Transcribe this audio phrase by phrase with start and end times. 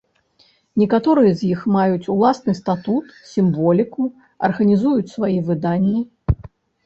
[0.83, 4.07] Некаторыя з іх маюць уласны статут, сімволіку,
[4.49, 6.01] арганізуюць свае выданні.